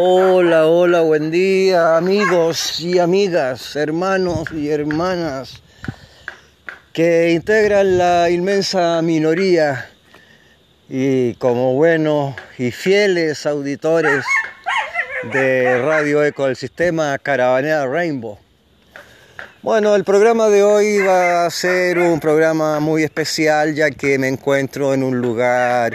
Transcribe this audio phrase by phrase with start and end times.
[0.00, 5.60] Hola, hola, buen día amigos y amigas, hermanos y hermanas
[6.92, 9.90] que integran la inmensa minoría
[10.88, 14.24] y como buenos y fieles auditores
[15.32, 18.38] de Radio Eco del sistema Caravanera Rainbow.
[19.62, 24.28] Bueno, el programa de hoy va a ser un programa muy especial ya que me
[24.28, 25.92] encuentro en un lugar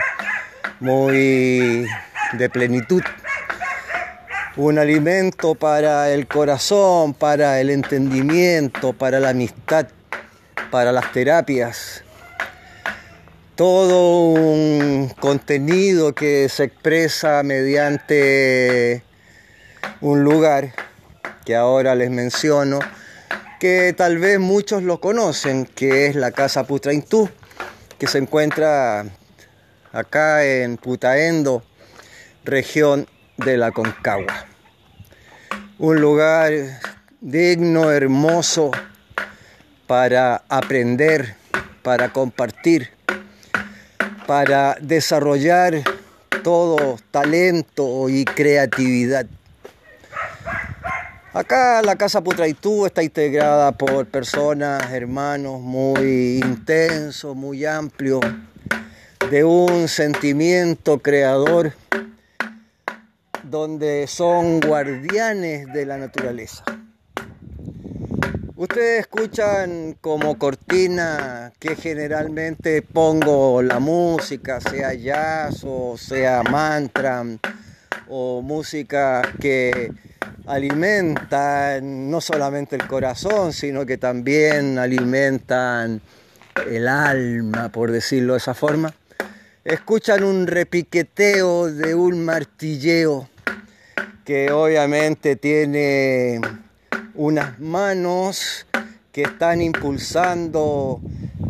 [0.81, 1.87] muy
[2.33, 3.01] de plenitud
[4.55, 9.87] un alimento para el corazón, para el entendimiento, para la amistad,
[10.69, 12.03] para las terapias.
[13.55, 19.03] Todo un contenido que se expresa mediante
[20.01, 20.73] un lugar
[21.45, 22.79] que ahora les menciono,
[23.59, 27.29] que tal vez muchos lo conocen, que es la Casa Putraintú,
[27.97, 29.05] que se encuentra
[29.91, 31.63] acá en Putaendo,
[32.43, 34.45] región de la Concagua.
[35.79, 36.51] Un lugar
[37.21, 38.71] digno, hermoso
[39.87, 41.35] para aprender,
[41.81, 42.89] para compartir,
[44.27, 45.83] para desarrollar
[46.43, 49.25] todo talento y creatividad.
[51.33, 58.21] Acá la Casa Putraitú está integrada por personas, hermanos muy intensos, muy amplios,
[59.31, 61.73] de un sentimiento creador
[63.43, 66.63] donde son guardianes de la naturaleza.
[68.55, 77.25] Ustedes escuchan como cortina que generalmente pongo la música, sea jazz o sea mantra
[78.07, 79.91] o música que
[80.45, 86.01] alimentan no solamente el corazón, sino que también alimentan
[86.69, 88.93] el alma, por decirlo de esa forma.
[89.65, 93.29] Escuchan un repiqueteo de un martilleo
[94.25, 96.39] que obviamente tiene
[97.15, 98.65] unas manos
[99.11, 101.01] que están impulsando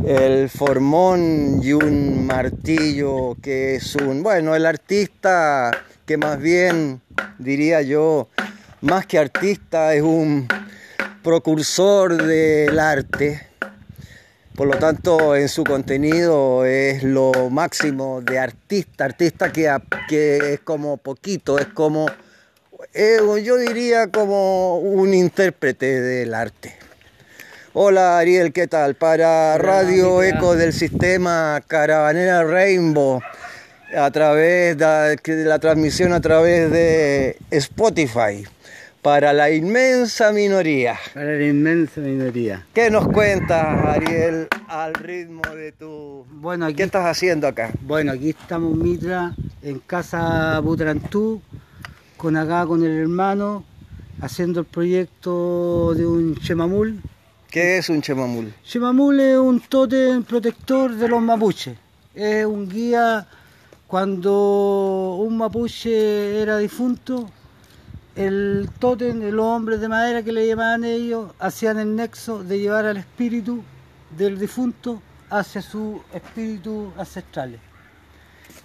[0.06, 5.72] el formón y un martillo que es un, bueno, el artista
[6.06, 7.02] que más bien
[7.38, 8.28] diría yo,
[8.82, 10.48] más que artista es un
[11.24, 13.48] procursor del arte.
[14.56, 19.74] Por lo tanto, en su contenido es lo máximo de artista, artista que,
[20.08, 22.08] que es como poquito, es como
[22.94, 26.76] eh, yo diría como un intérprete del arte.
[27.74, 28.94] Hola Ariel, ¿qué tal?
[28.94, 33.20] Para Radio Eco del sistema Caravanera Rainbow,
[33.98, 38.46] a través de la transmisión a través de Spotify,
[39.02, 41.00] para la inmensa minoría.
[41.16, 42.68] Para la inmensa minoría.
[42.76, 46.28] ¿Qué nos cuentas, Ariel, al ritmo de tu...
[46.30, 47.72] Bueno, ¿Qué estás haciendo acá?
[47.82, 49.34] Bueno, aquí estamos, Mitra,
[49.64, 51.42] en Casa Butrantú,
[52.24, 53.66] con acá con el hermano
[54.22, 57.02] haciendo el proyecto de un chemamul.
[57.52, 58.54] ¿Qué es un chemamul?
[58.64, 61.76] Chemamul es un tótem protector de los mapuches.
[62.16, 63.28] Es un guía
[63.88, 67.30] cuando un mapuche era difunto,
[68.16, 72.86] el tótem, los hombres de madera que le llamaban ellos, hacían el nexo de llevar
[72.86, 73.62] al espíritu
[74.18, 77.60] del difunto hacia sus espíritus ancestrales.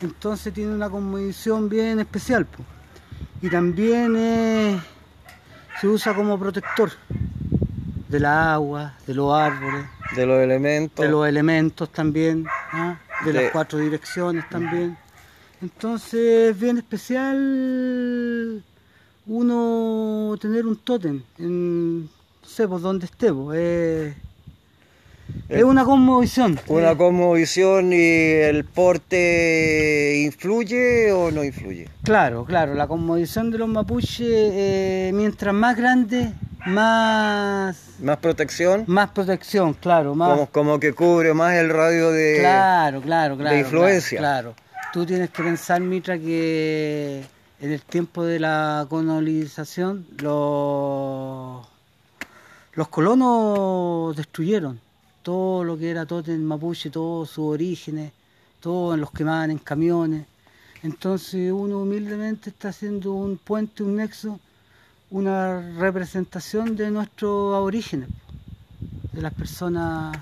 [0.00, 2.46] Entonces tiene una condición bien especial.
[2.46, 2.77] Pues
[3.40, 4.80] y también
[5.80, 6.90] se usa como protector
[8.08, 12.98] de la agua, de los árboles, de los elementos, de los elementos también, ¿ah?
[13.24, 14.96] de, las cuatro direcciones también.
[15.60, 18.64] Entonces es bien especial
[19.26, 22.08] uno tener un tótem en, no
[22.42, 23.54] sé, por donde estemos.
[25.48, 26.60] Es una cosmovisión.
[26.66, 31.88] Una cosmovisión y el porte influye o no influye.
[32.02, 36.32] Claro, claro, la cosmovisión de los mapuches, eh, mientras más grande,
[36.66, 37.78] más...
[37.98, 38.84] Más protección.
[38.86, 40.14] Más protección, claro.
[40.14, 40.50] Más...
[40.50, 44.18] Como, que cubre más el radio de, claro, claro, claro, de influencia.
[44.18, 44.54] Claro,
[44.92, 47.24] Tú tienes que pensar, Mitra, que
[47.60, 51.66] en el tiempo de la colonización los,
[52.74, 54.78] los colonos destruyeron
[55.22, 58.12] todo lo que era en mapuche, todos sus orígenes,
[58.60, 60.26] todos los quemaban en camiones.
[60.82, 64.38] Entonces uno humildemente está haciendo un puente, un nexo,
[65.10, 68.08] una representación de nuestros orígenes,
[69.12, 70.16] de las personas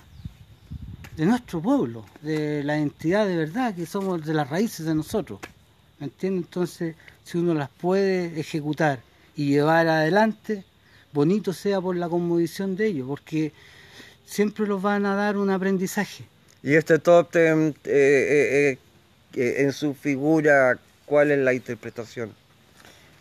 [1.16, 5.40] de nuestro pueblo, de la entidad de verdad, que somos de las raíces de nosotros.
[5.98, 6.44] ¿Me entiendes?
[6.44, 6.94] Entonces,
[7.24, 9.00] si uno las puede ejecutar
[9.34, 10.64] y llevar adelante,
[11.12, 13.52] bonito sea por la conmovisión de ellos, porque
[14.26, 16.24] siempre los van a dar un aprendizaje.
[16.62, 18.78] Y este top ten, eh, eh,
[19.34, 22.30] eh, en su figura, ¿cuál es la interpretación?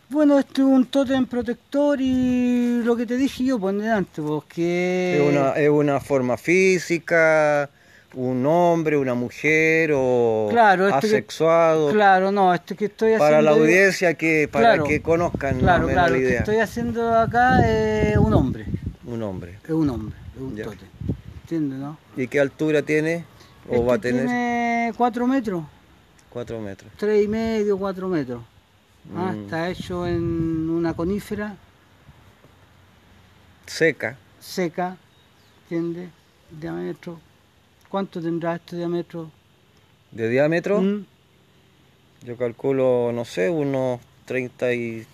[0.10, 5.16] Bueno, este es un tótem protector y lo que te dije yo por delante, porque...
[5.18, 7.70] ¿Es una, ¿Es una forma física,
[8.14, 11.92] un hombre, una mujer o Claro, este que- asexuado?
[11.92, 13.26] Claro, no, este que estoy haciendo...
[13.26, 17.14] para la audiencia, que para Claro, que conozcan Claro, claro, la lo que estoy haciendo
[17.18, 18.66] acá es un hombre,
[19.06, 19.58] Un hombre.
[19.64, 20.88] es un hombre, es un tótem.
[21.46, 21.96] ¿Entiendes, no?
[22.18, 23.24] ¿Y qué altura tiene?
[23.70, 24.26] ¿O Este va a tener?
[24.26, 25.64] tiene cuatro metros,
[26.32, 26.92] Cuatro metros.
[26.98, 28.42] tres y medio, cuatro metros.
[29.16, 29.44] Ah, Mm.
[29.44, 31.56] Está hecho en una conífera
[33.68, 34.18] Seca.
[34.40, 34.98] seca,
[35.64, 36.10] ¿entiendes?
[36.50, 37.20] Diámetro.
[37.90, 39.30] ¿Cuánto tendrá este diámetro?
[40.12, 40.82] ¿De diámetro?
[40.82, 41.06] Mm,
[42.26, 45.06] Yo calculo, no sé, unos 30 y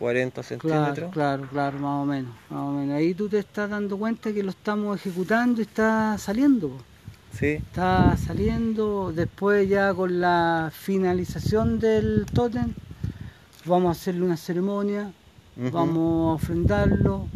[0.00, 1.12] 40 Claro, centímetros.
[1.12, 2.96] claro, claro, más o menos, más o menos.
[2.96, 6.72] Ahí tú te estás dando cuenta que lo estamos ejecutando y está saliendo.
[7.38, 7.46] Sí.
[7.46, 9.12] Está saliendo.
[9.14, 12.72] Después ya con la finalización del tótem,
[13.66, 15.12] vamos a hacerle una ceremonia,
[15.70, 17.26] vamos a ofrendarlo,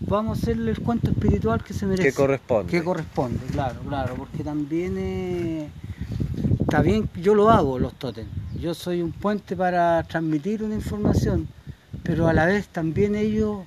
[0.00, 2.08] vamos a hacerle el cuento espiritual que se merece.
[2.10, 2.70] Que corresponde.
[2.70, 5.68] Que corresponde, claro, claro, porque también eh,
[6.60, 8.30] está bien, yo lo hago, los tótems.
[8.60, 11.46] Yo soy un puente para transmitir una información,
[12.02, 13.58] pero a la vez también ellos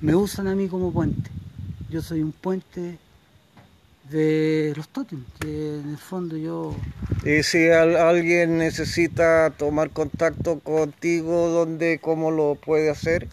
[0.00, 1.30] me usan a mí como puente.
[1.90, 2.98] Yo soy un puente
[4.10, 6.74] de los tótems, que en el fondo yo...
[7.24, 13.28] Y si al- alguien necesita tomar contacto contigo, ¿dónde, cómo lo puede hacer?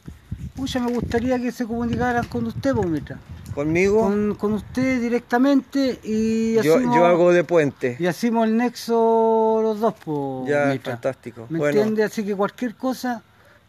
[0.55, 3.19] Pucha, me gustaría que se comunicaran con usted, pues, Mitra.
[3.53, 4.03] ¿Conmigo?
[4.03, 7.97] Con, con usted directamente y yo, hacemos, yo hago de puente.
[7.99, 10.93] y hacemos el nexo los dos, pues, Ya, Mitra.
[10.93, 11.47] fantástico.
[11.49, 12.03] ¿Me Bueno, entiende?
[12.03, 13.21] Así que cualquier cosa,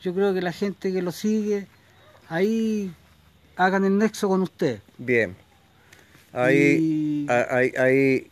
[0.03, 1.67] yo creo que la gente que lo sigue,
[2.29, 2.93] ahí
[3.57, 4.81] hagan el nexo con usted.
[4.99, 5.37] bien.
[6.35, 8.27] Ahí, Y- ahí, ahí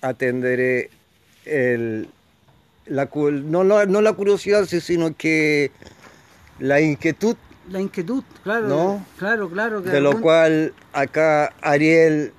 [0.00, 0.90] atenderé
[1.44, 2.08] el,
[2.86, 5.72] la, no, la- no la curiosidad, sino que
[6.60, 7.36] la inquietud,
[7.68, 9.06] La inquietud, claro, ¿No?
[9.18, 9.82] claro, claro.
[9.82, 12.32] Que de lo cual acá Ariel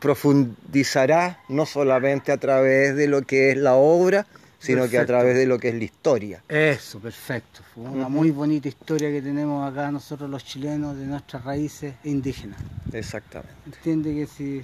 [0.00, 4.26] profundizará, no solamente a través de lo que es la obra,
[4.58, 6.42] sino que a través de lo que es la historia.
[6.48, 7.60] Eso, perfecto.
[7.74, 12.58] Fue una muy bonita historia que tenemos acá nosotros los chilenos de nuestras raíces indígenas.
[12.92, 13.54] Exactamente.
[13.66, 14.62] Entiende que si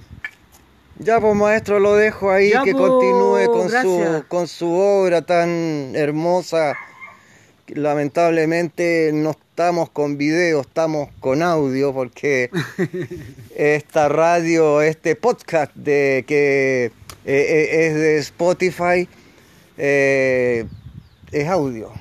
[0.99, 4.21] Ya, pues maestro, lo dejo ahí, Ya, que pues, continúe con gracias.
[4.21, 6.75] su, con su obra tan hermosa.
[7.67, 12.49] Lamentablemente no estamos con video, estamos con audio, porque
[13.55, 16.91] esta radio, este podcast de que eh,
[17.25, 19.07] eh, es de Spotify,
[19.77, 20.65] eh,
[21.31, 21.91] es audio.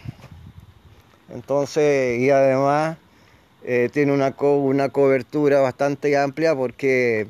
[1.33, 2.99] Entonces, y además
[3.65, 7.27] eh, tiene una, co- una cobertura bastante amplia porque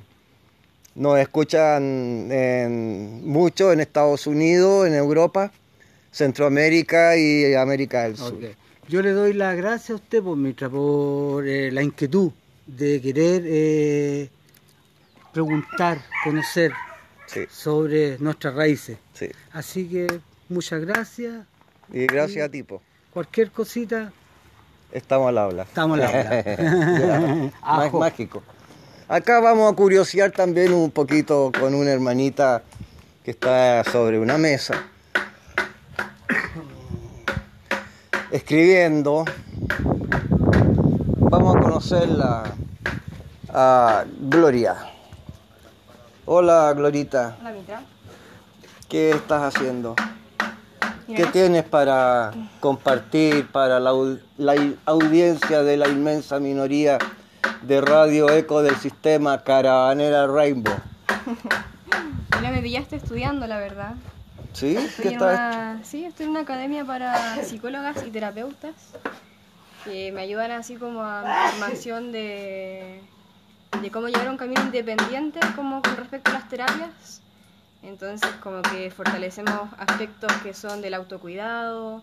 [0.95, 5.53] nos escuchan en- mucho en Estados Unidos, en Europa,
[6.11, 8.39] Centroamérica y América del Sur.
[8.89, 10.23] Yo le doy las gracias a usted
[10.69, 12.33] por, eh, la inquietud
[12.67, 14.29] de querer eh,
[15.33, 16.73] preguntar, conocer
[17.27, 18.99] Sí, sobre nuestras raíces.
[19.15, 19.29] sí.
[19.53, 20.07] Así que
[20.53, 21.45] muchas gracias.
[21.93, 22.81] Y gracias a ti, po.
[23.13, 24.13] Cualquier cosita,
[24.93, 25.63] Estamos al habla.
[25.63, 27.51] estamos al habla.
[27.63, 28.43] Más mágico.
[29.09, 32.63] Acá vamos a curiosear también un poquito con una hermanita
[33.25, 34.75] que está sobre una mesa.
[38.31, 39.25] Escribiendo.
[41.19, 42.55] Vamos a conocerla
[43.53, 44.77] a Gloria.
[46.25, 47.37] Hola, Glorita.
[47.41, 47.83] Hola, Mitra.
[48.89, 49.95] ¿Qué estás haciendo?
[51.07, 53.91] ¿Qué tienes para compartir para la,
[54.85, 56.99] audiencia de la inmensa minoría
[57.63, 60.75] de Radio Eco del sistema Caravanera Rainbow?
[62.41, 63.95] mira, me pillaste estudiando, la verdad.
[64.53, 64.77] ¿Sí?
[64.77, 65.39] Estoy ¿Qué en estás?
[65.39, 68.75] una, sí, estoy en una academia para psicólogas y terapeutas
[69.85, 73.01] que me ayudan así como a mi formación de,
[73.81, 77.22] de cómo llevar un camino independiente como con respecto a las terapias.
[77.83, 82.03] Entonces como que fortalecemos aspectos que son del autocuidado,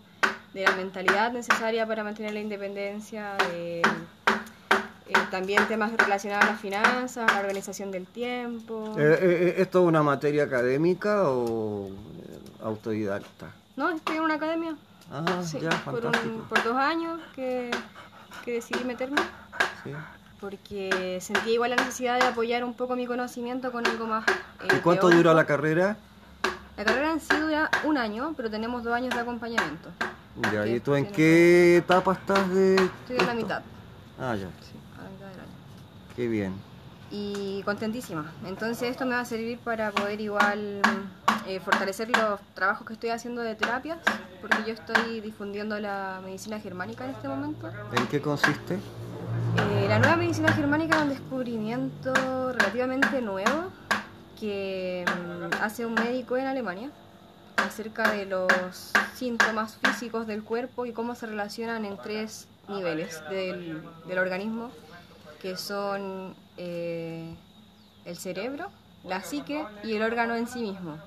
[0.52, 6.60] de la mentalidad necesaria para mantener la independencia, de, eh, también temas relacionados a las
[6.60, 8.94] finanzas, la organización del tiempo.
[8.98, 11.88] Eh, eh, ¿Esto es una materia académica o
[12.62, 13.50] autodidacta?
[13.76, 14.76] No, estoy en una academia.
[15.10, 17.70] Ah, Sí, ya, por, un- por dos años que,
[18.44, 19.20] que decidí meterme,
[19.82, 19.92] Sí.
[20.40, 24.24] Porque sentí igual la necesidad de apoyar un poco mi conocimiento con algo más.
[24.28, 24.32] eh,
[24.76, 25.16] ¿Y cuánto teórico.
[25.18, 25.96] dura la carrera?
[26.76, 29.90] La carrera en sí dura un año, pero tenemos dos años de acompañamiento.
[30.52, 32.76] Ya, ¿y tú en qué etapa estás de...?
[32.76, 33.62] Estoy en la mitad,
[34.18, 35.52] Ah, ya, a la mitad del año.
[36.16, 36.54] qué bien.
[37.10, 38.32] Y contentísima.
[38.46, 40.80] Entonces esto me va a servir para poder igual
[41.46, 43.98] eh, fortalecer los trabajos que estoy haciendo de terapias,
[44.40, 47.68] porque yo estoy difundiendo la medicina germánica en este momento.
[47.92, 48.78] ¿En qué consiste?
[49.56, 53.70] Eh, la nueva medicina germánica es un descubrimiento relativamente nuevo
[54.38, 56.90] que mm, hace un médico en Alemania
[57.56, 63.82] acerca de los síntomas físicos del cuerpo y cómo se relacionan en tres niveles del,
[64.06, 64.70] del organismo,
[65.42, 67.34] que son eh,
[68.04, 68.70] el cerebro,
[69.04, 70.98] la psique y el órgano en sí mismo.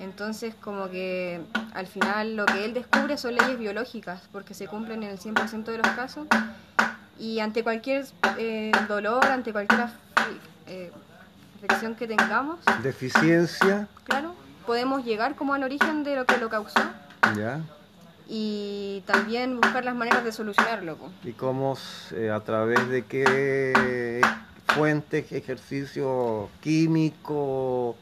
[0.00, 1.40] Entonces, como que
[1.74, 5.64] al final lo que él descubre son leyes biológicas, porque se cumplen en el 100%
[5.64, 6.26] de los casos.
[7.18, 8.04] Y ante cualquier
[8.38, 9.88] eh, dolor, ante cualquier
[10.66, 10.92] eh,
[11.56, 14.34] afección que tengamos, Deficiencia, claro,
[14.66, 16.80] podemos llegar como al origen de lo que lo causó
[17.36, 17.60] ¿ya?
[18.28, 20.98] y también buscar las maneras de solucionarlo.
[21.24, 21.76] ¿Y cómo,
[22.14, 24.20] eh, a través de qué
[24.74, 27.96] fuentes, ejercicio químico,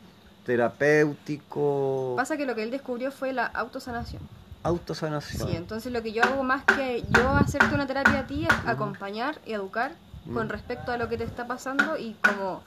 [0.45, 4.23] terapéutico, Pasa que lo que él descubrió fue la autosanación.
[4.65, 5.49] Autosanación?
[5.49, 8.55] Sí, entonces lo que yo hago más que yo hacerte una terapia a ti es
[8.67, 9.93] acompañar y educar
[10.33, 12.63] con respecto a lo que te está pasando y como...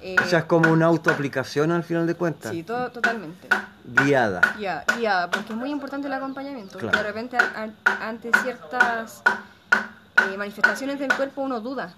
[0.00, 3.48] eh, O sea, es como una autoaplicación al final de cuentas, sí, todo, totalmente.
[3.84, 4.40] guiada.
[4.60, 6.78] Ya, ya, porque es muy importante el acompañamiento.
[6.78, 6.96] Claro.
[6.96, 9.22] De repente, a- a- ante ciertas
[10.32, 11.94] eh, manifestaciones del cuerpo, uno duda.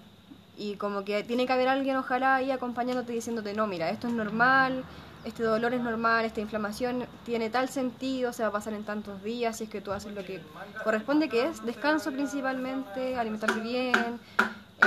[0.57, 4.13] Y como que tiene que haber alguien, ojalá, ahí acompañándote diciéndote: no, mira, esto es
[4.13, 4.83] normal,
[5.23, 9.23] este dolor es normal, esta inflamación tiene tal sentido, se va a pasar en tantos
[9.23, 10.41] días, si es que tú haces lo que
[10.83, 14.19] corresponde, que es descanso principalmente, alimentarte bien,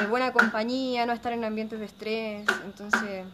[0.00, 2.46] eh, buena compañía, no estar en ambientes de estrés.
[2.64, 3.24] Entonces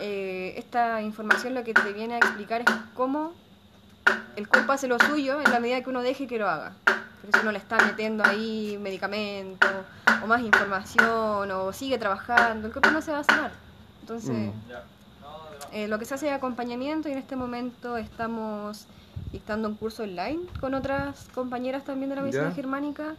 [0.00, 3.32] eh, esta información lo que te viene a explicar es cómo
[4.36, 6.72] el cuerpo hace lo suyo en la medida que uno deje que lo haga.
[6.84, 9.70] Pero si uno le está metiendo ahí medicamentos
[10.22, 13.52] o más información o sigue trabajando, el cuerpo no se va a sanar.
[14.00, 14.52] Entonces,
[15.74, 18.86] eh, lo que se hace es acompañamiento y en este momento estamos
[19.32, 23.16] dictando un curso online con otras compañeras también de la medicina germánica.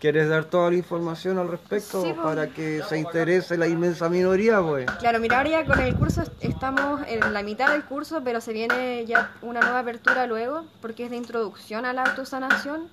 [0.00, 2.24] ¿Quieres dar toda la información al respecto Sí, pues.
[2.26, 4.84] para que se interese la inmensa minoría, pues?
[4.98, 8.42] Claro, mira, ahora ya con el curso est- estamos en la mitad del curso, pero
[8.42, 12.88] se viene ya una nueva apertura luego, porque es de introducción a la autosanación,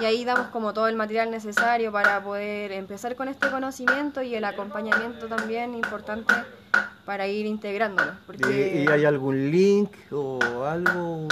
[0.00, 4.34] y ahí damos como todo el material necesario para poder empezar con este conocimiento y
[4.34, 6.32] el acompañamiento también importante
[7.04, 8.12] para ir integrándolo.
[8.12, 11.28] ¿Y, Porque y hay algún link o algo, un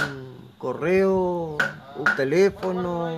[0.59, 1.57] correo,
[1.97, 3.15] un teléfono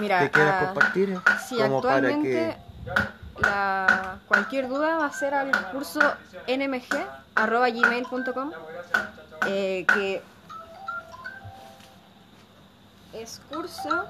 [0.00, 1.20] mira, que quieras ah, compartir?
[1.46, 2.92] Sí, Como para actualmente que...
[3.42, 6.00] la, cualquier duda va a ser al curso
[6.46, 8.52] nmg.gmail.com
[9.46, 10.22] eh, que
[13.12, 14.08] es curso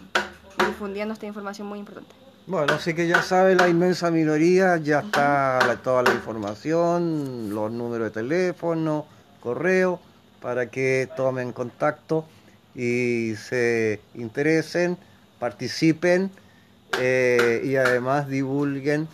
[0.67, 2.13] difundiendo esta información muy importante.
[2.45, 8.05] Bueno, así que ya sabe la inmensa minoría, ya está toda la información, los números
[8.05, 9.05] de teléfono,
[9.41, 9.99] correo,
[10.41, 12.25] para que tomen contacto
[12.75, 14.97] y se interesen,
[15.39, 16.29] participen
[16.99, 19.07] eh, y además divulguen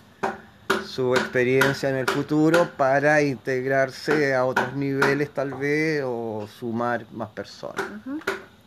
[0.85, 7.29] su experiencia en el futuro para integrarse a otros niveles tal vez o sumar más
[7.29, 7.83] personas.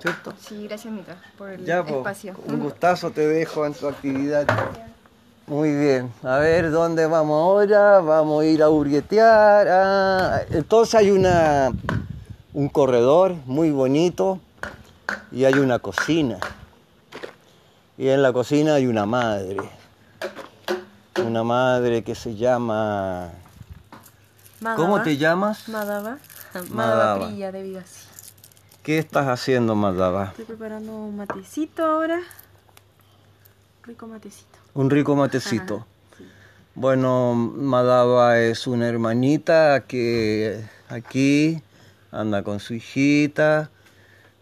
[0.00, 0.34] ¿Cierto?
[0.38, 2.34] Sí, gracias Mitra por el Ya, po, espacio.
[2.46, 4.46] un gustazo te dejo en tu actividad.
[5.46, 8.00] Muy bien, a ver dónde vamos ahora.
[8.00, 9.68] Vamos a ir a hurguetear.
[9.70, 11.70] Ah, entonces hay una,
[12.56, 14.40] un corredor muy bonito
[15.30, 16.38] y hay una cocina.
[17.98, 19.58] Y en la cocina hay una madre.
[21.22, 23.30] Una madre que se llama.
[24.74, 25.68] ¿Cómo te llamas?
[25.68, 26.16] Madaba.
[26.70, 27.26] Madaba.
[27.26, 28.06] Prilla de Vigasi.
[28.82, 30.28] ¿Qué estás haciendo, Madaba?
[30.28, 32.20] Estoy preparando un matecito ahora.
[33.82, 34.58] Rico matecito.
[34.72, 35.84] Un rico matecito.
[36.74, 41.62] Bueno, Madaba es una hermanita que aquí
[42.20, 43.70] anda con su hijita,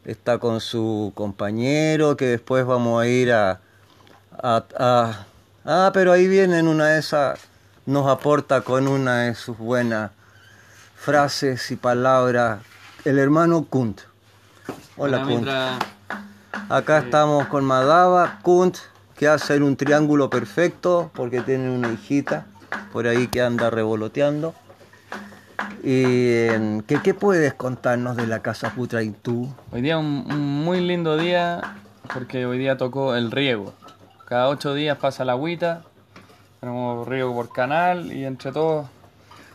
[0.04, 3.60] está con su compañero, que después vamos a ir a...
[4.42, 5.26] a- a-
[5.64, 7.38] ah, pero ahí viene en una de esas,
[7.86, 10.10] nos aporta con una de sus buenas
[10.96, 12.60] frases y palabras,
[13.04, 14.00] el hermano Kunt.
[14.96, 15.48] Hola, Kunt.
[16.68, 18.76] Acá estamos con Madaba, Kunt,
[19.16, 22.46] que hace un triángulo perfecto porque tiene una hijita
[22.92, 24.54] por ahí que anda revoloteando.
[25.82, 29.54] ¿Y em, ¿qué, puedes contarnos de la Casa Putraintú?
[29.70, 31.60] Hoy día un, un muy lindo día
[32.12, 33.74] porque hoy día tocó el riego.
[34.26, 35.82] Cada ocho días pasa la agüita,
[36.60, 38.86] tenemos riego por canal y entre todos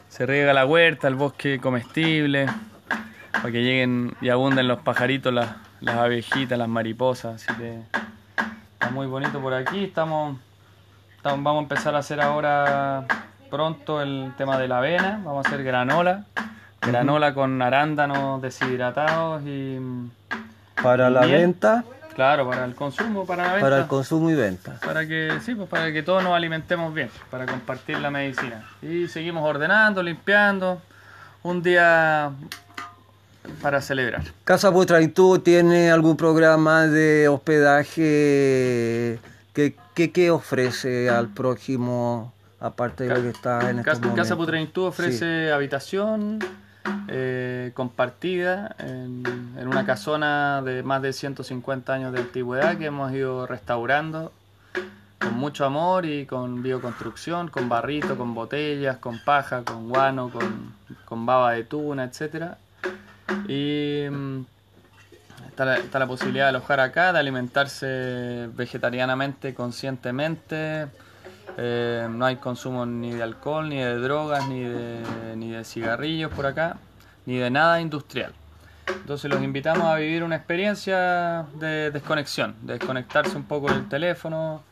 [0.10, 2.48] se riega la huerta, el bosque comestible,
[3.32, 5.50] para que lleguen y abunden los pajaritos, las,
[5.82, 7.46] las abejitas, las mariposas.
[7.48, 9.84] Está muy bonito por aquí.
[9.86, 10.38] Estamos-
[11.24, 13.06] vamos a empezar a hacer ahora
[13.50, 15.22] pronto el tema de la avena.
[15.24, 16.26] Vamos a hacer granola.
[16.82, 19.78] Granola con arándanos deshidratados y
[20.82, 21.84] Para la venta,
[22.16, 23.66] claro, para el consumo, para la venta.
[23.66, 24.80] para el consumo y venta.
[24.86, 28.64] Para que, sí, pues para que todos nos alimentemos bien, para compartir la medicina.
[28.82, 30.82] Y seguimos ordenando, limpiando.
[31.44, 32.32] Un día
[33.62, 34.24] para celebrar.
[34.44, 39.20] Casa Putraintú tiene algún programa de hospedaje
[39.54, 44.10] que, que, que ofrece al prójimo, aparte de lo que está en estos Casa, Casa
[44.10, 44.38] momentos?
[44.38, 46.40] Putraintú ofrece habitación
[47.08, 49.24] eh, compartida en,
[49.58, 54.32] en una casona de más de 150 años de antigüedad que hemos ido restaurando
[55.20, 60.74] con mucho amor y con bioconstrucción, con barrito, con botellas, con paja, con guano, con,
[61.06, 62.58] con baba de tuna, etcétera.
[63.48, 64.42] Y mm,
[65.48, 70.88] está la, está la posibilidad de alojar acá, de alimentarse vegetarianamente, conscientemente.
[71.62, 76.32] Eh, no hay consumo ni de alcohol, ni de drogas, ni de, ni de cigarrillos
[76.32, 76.78] por acá,
[77.26, 78.32] ni de nada industrial.
[78.88, 84.64] Entonces los invitamos a vivir una experiencia de desconexión, de desconectarse un poco del teléfono,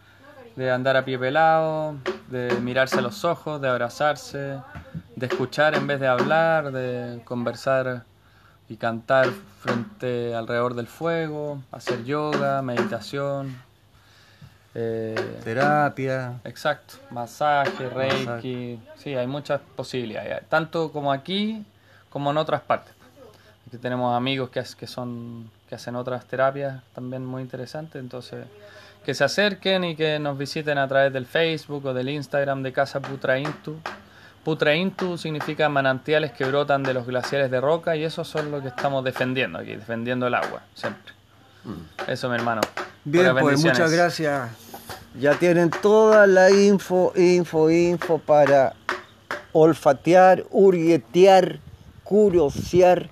[0.56, 1.96] de andar a pie pelado,
[2.30, 4.60] de mirarse a los ojos, de abrazarse,
[5.18, 8.06] de escuchar en vez de hablar, de conversar
[8.70, 9.28] y cantar
[9.60, 13.67] frente alrededor del fuego, hacer yoga, meditación.
[14.80, 16.40] Eh, Terapia.
[16.44, 18.80] Exacto, masaje, reiki, Masaje.
[18.96, 21.66] sí, hay muchas posibilidades, tanto como aquí
[22.12, 22.94] como en otras partes.
[23.68, 28.46] Aquí tenemos amigos que, que son que hacen otras terapias también muy interesantes, entonces
[29.04, 32.72] que se acerquen y que nos visiten a través del Facebook o del Instagram de
[32.72, 33.80] Casa Putraintu.
[34.44, 38.68] Putraintu significa manantiales que brotan de los glaciares de roca y eso son lo que
[38.68, 41.14] estamos defendiendo aquí, defendiendo el agua, siempre.
[42.08, 42.62] Eso, mi hermano.
[43.04, 44.67] Bien, pues muchas gracias.
[45.20, 48.74] Ya tienen toda la info, info, info para
[49.52, 51.60] olfatear, hurguetear,
[52.04, 53.10] curiosear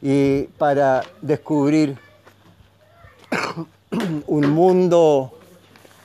[0.00, 1.98] y para descubrir
[4.26, 5.32] un mundo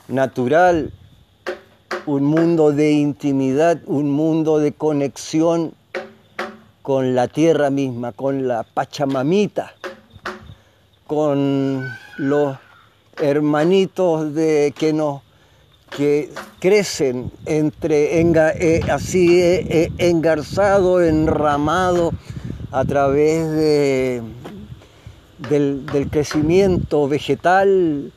[0.08, 0.92] natural,
[2.06, 5.74] un mundo de intimidad, un mundo de conexión
[6.82, 9.74] con la tierra misma, con la Pachamamita
[11.08, 12.58] con los
[13.20, 15.22] hermanitos de que nos
[15.96, 22.12] que crecen entre eh, así eh, eh, engarzado, enramado
[22.70, 24.22] a través de,
[25.48, 28.12] del crecimiento vegetal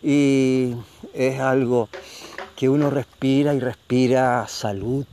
[0.00, 0.74] y
[1.12, 1.88] es algo
[2.54, 5.04] que uno respira y respira salud,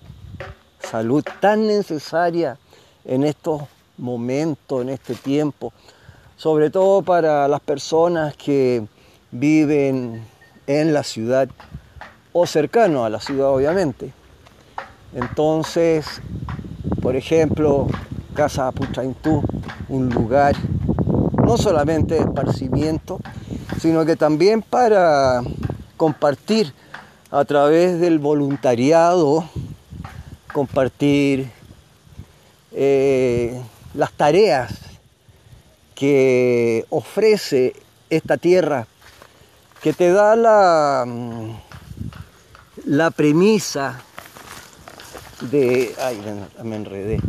[0.80, 2.60] salud tan necesaria
[3.04, 3.64] en estos
[3.98, 5.74] momentos, en este tiempo
[6.38, 8.86] sobre todo para las personas que
[9.32, 10.26] viven
[10.68, 11.50] en la ciudad
[12.34, 14.14] o cercano a la ciudad, obviamente.
[15.14, 16.06] Entonces,
[17.02, 17.88] por ejemplo,
[18.34, 19.42] Casa Putraintú,
[19.88, 20.56] un lugar
[21.46, 23.20] no solamente de esparcimiento,
[23.80, 25.42] sino que también para
[25.96, 26.74] compartir
[27.32, 29.46] a través del voluntariado,
[30.52, 31.50] compartir
[32.72, 33.62] eh,
[33.94, 34.74] las tareas
[35.94, 37.74] que ofrece
[38.10, 38.88] esta tierra,
[39.86, 41.52] que te da la, mm,
[42.86, 44.02] la premisa
[45.42, 45.94] de...
[46.02, 47.20] Ay, me- me enredé.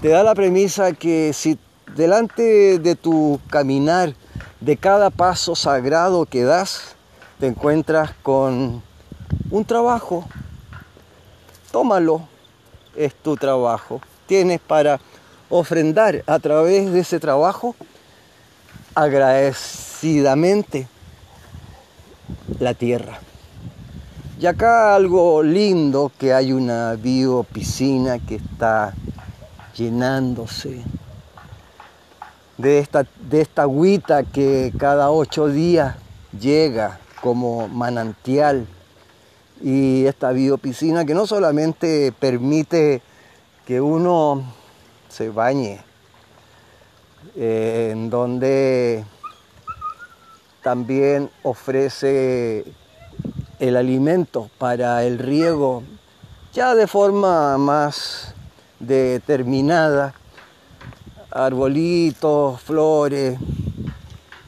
[0.00, 1.58] Te da la premisa que si
[1.94, 4.14] delante de tu caminar,
[4.60, 6.96] de cada paso sagrado que das,
[7.38, 8.82] te encuentras con
[9.50, 10.24] un trabajo,
[11.72, 12.22] tómalo,
[12.96, 14.00] es tu trabajo.
[14.26, 14.98] Tienes para
[15.50, 17.76] ofrendar a través de ese trabajo
[18.94, 20.88] agradecidamente
[22.58, 23.18] la tierra.
[24.40, 28.92] Y acá algo lindo, que hay una biopiscina que está
[29.76, 30.82] llenándose
[32.58, 35.96] de esta, de esta agüita que cada ocho días
[36.38, 38.66] llega como manantial.
[39.62, 43.00] Y esta biopiscina que no solamente permite
[43.64, 44.42] que uno
[45.08, 45.80] se bañe,
[47.36, 49.04] eh, en donde
[50.62, 52.64] también ofrece
[53.58, 55.82] el alimento para el riego
[56.52, 58.34] ya de forma más,
[58.78, 60.14] determinada,
[61.30, 63.38] arbolitos, flores,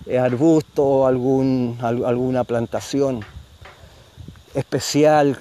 [0.05, 3.25] eh, arbustos, algún, alguna plantación
[4.53, 5.39] especial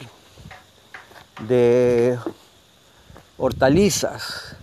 [1.47, 2.17] de
[3.38, 4.55] hortalizas.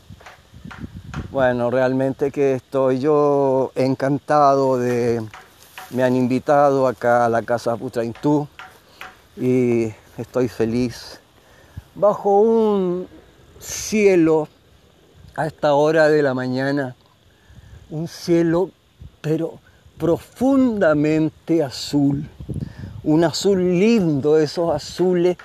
[1.31, 5.23] Bueno, realmente que estoy yo encantado de...
[5.91, 8.47] Me han invitado acá a la casa Putraintú
[9.37, 11.19] y estoy feliz.
[11.97, 13.09] Bajo un
[13.59, 14.47] cielo
[15.35, 16.95] a esta hora de la mañana,
[17.91, 18.71] un cielo
[19.21, 19.59] pero
[19.99, 22.29] profundamente azul,
[23.03, 25.37] un azul lindo, esos azules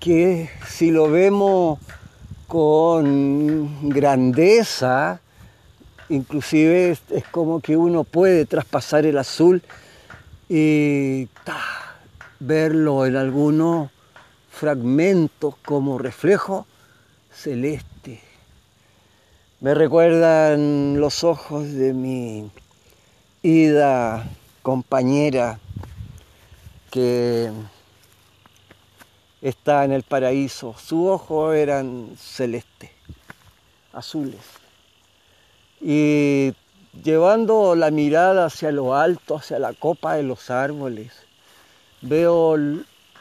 [0.00, 1.78] que si lo vemos
[2.48, 5.20] con grandeza,
[6.08, 9.62] inclusive es, como que uno puede traspasar el azul
[10.48, 11.28] y
[12.40, 13.90] verlo en algunos
[14.50, 16.66] fragmentos como reflejo
[17.32, 18.20] celeste.
[19.60, 22.50] Me recuerdan los ojos de mi
[23.42, 24.24] ida
[24.62, 25.58] compañera
[26.90, 27.50] que
[29.40, 30.74] está en el paraíso.
[30.78, 32.90] Sus ojos eran celestes,
[33.92, 34.63] azules.
[35.84, 36.54] Y
[37.02, 41.12] llevando la mirada hacia lo alto, hacia la copa de los árboles,
[42.00, 42.56] veo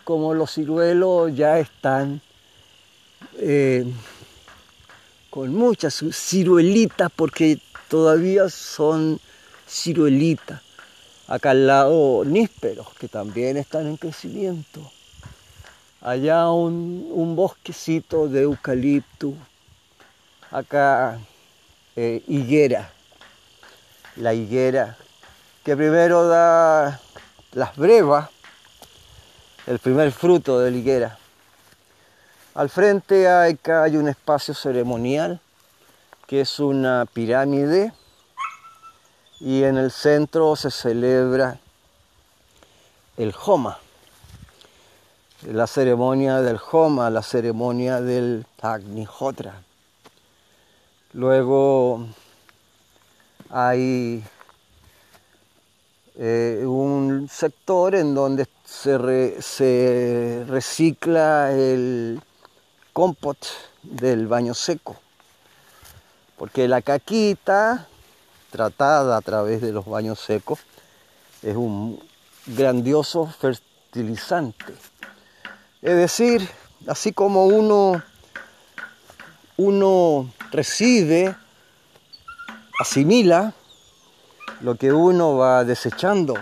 [0.05, 2.21] como los ciruelos ya están
[3.37, 3.85] eh,
[5.29, 9.19] con muchas ciruelitas, porque todavía son
[9.67, 10.61] ciruelitas.
[11.27, 14.81] Acá al lado nísperos, que también están en crecimiento
[16.03, 19.33] allá un, bosquecito de eucalipto,
[20.51, 21.17] acá
[21.95, 22.91] eh, higuera,
[24.15, 24.97] la higuera,
[25.63, 26.99] que primero da
[27.53, 28.29] las brevas,
[29.67, 31.17] el primer fruto de la higuera.
[32.55, 35.39] Al frente hay, hay un espacio ceremonial
[36.27, 37.93] que es una pirámide
[39.39, 41.59] y en el centro se celebra
[43.17, 43.79] el Joma
[45.51, 49.61] la ceremonia del Homa, la ceremonia del Agnihotra.
[51.13, 52.07] Luego
[53.51, 54.23] hay
[56.15, 62.19] eh, un sector en donde se, se recicla el
[62.93, 63.37] compot
[63.83, 64.95] del baño seco,
[66.35, 67.87] porque la caquita
[68.49, 70.61] tratada a través de los baños secos
[71.43, 72.03] es un
[72.47, 74.73] grandioso fertilizante.
[75.83, 76.49] Es decir,
[76.87, 78.01] así como uno,
[79.57, 81.35] uno recibe,
[82.79, 83.53] asimila
[84.61, 86.35] lo que uno va desechando,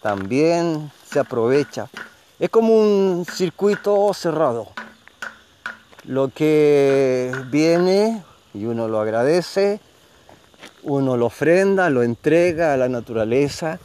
[0.00, 1.88] también se aprovecha.
[2.38, 4.68] Es como un circuito cerrado.
[6.04, 8.22] Lo que viene
[8.54, 9.80] y uno lo agradece,
[10.82, 13.78] uno lo ofrenda, lo entrega a la naturaleza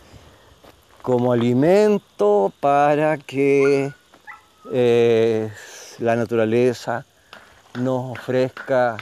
[1.01, 3.91] como alimento para que
[4.71, 5.51] eh,
[5.99, 7.05] la naturaleza
[7.75, 8.97] nos ofrezca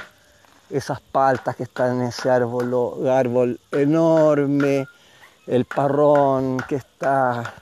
[0.69, 4.87] esas paltas que están en ese árbol, árbol enorme,
[5.47, 7.53] el parrón que está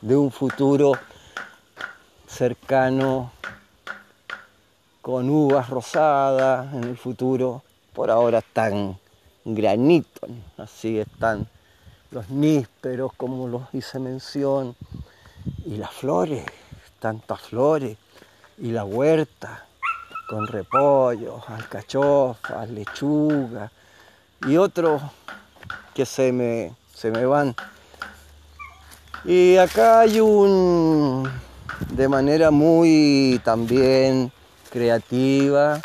[0.00, 0.92] de un futuro
[2.26, 3.32] cercano
[5.02, 8.98] con uvas rosadas en el futuro, por ahora están
[9.44, 11.48] granito, así están
[12.10, 14.74] los nísperos como los hice mención
[15.66, 16.44] y las flores
[16.98, 17.96] tantas flores
[18.58, 19.66] y la huerta
[20.28, 23.72] con repollos, alcachofas, lechuga
[24.46, 25.00] y otros
[25.94, 27.56] que se me, se me van.
[29.24, 31.28] Y acá hay un,
[31.90, 34.30] de manera muy también
[34.70, 35.80] creativa,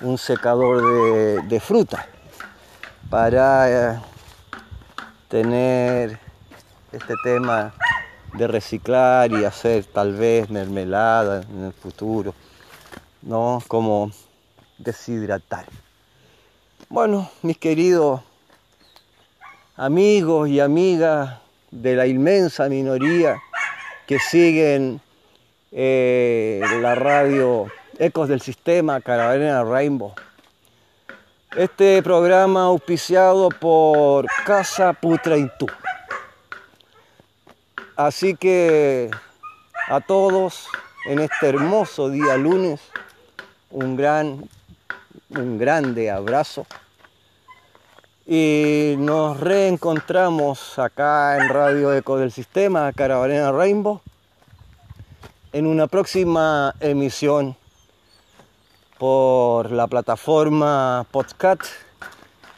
[0.00, 2.06] un secador de, de fruta
[3.10, 4.00] para eh,
[5.28, 6.18] tener
[6.90, 7.74] este tema
[8.32, 12.34] de reciclar y hacer tal vez mermelada en el futuro,
[13.22, 13.62] ¿no?
[13.68, 14.10] Como
[14.78, 15.66] deshidratar.
[16.88, 18.20] Bueno, mis queridos
[19.76, 21.38] amigos y amigas
[21.70, 23.40] de la inmensa minoría
[24.06, 25.00] que siguen
[25.70, 27.66] eh, la radio
[27.98, 30.12] Ecos del Sistema Caravana Rainbow.
[31.56, 35.66] Este programa auspiciado por Casa Putraintú.
[37.96, 39.10] Así que
[39.88, 40.66] a todos
[41.06, 42.80] en este hermoso día lunes,
[43.72, 44.48] un gran,
[45.30, 46.66] un grande abrazo.
[48.26, 54.00] Y nos reencontramos acá en Radio Eco del Sistema, Caravana Rainbow,
[55.52, 57.56] en una próxima emisión
[58.98, 61.64] por la plataforma podcast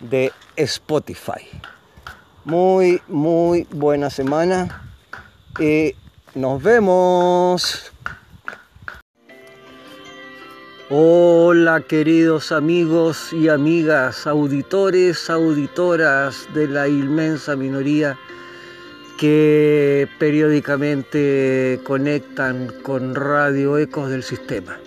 [0.01, 1.49] de Spotify.
[2.45, 4.93] Muy, muy buena semana
[5.59, 5.95] y
[6.35, 7.93] nos vemos.
[10.97, 18.17] Hola queridos amigos y amigas, auditores, auditoras de la inmensa minoría
[19.19, 24.79] que periódicamente conectan con Radio Ecos del Sistema.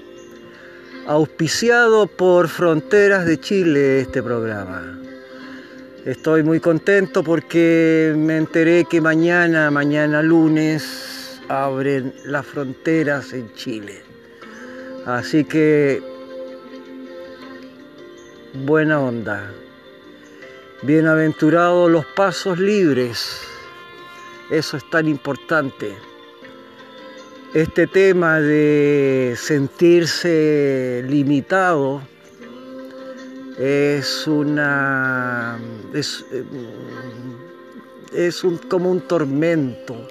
[1.08, 4.98] Auspiciado por Fronteras de Chile este programa.
[6.06, 14.07] Estoy muy contento porque me enteré que mañana, mañana lunes, abren las fronteras en Chile.
[15.08, 16.04] Así que
[18.66, 19.54] buena onda.
[20.82, 23.40] Bienaventurados los pasos libres.
[24.52, 25.96] Eso es tan importante.
[27.54, 32.02] Este tema de sentirse limitado
[33.58, 35.58] es una
[35.94, 36.26] es,
[38.14, 40.06] es un, como un tormento.